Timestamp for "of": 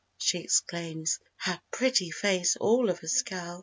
2.89-3.03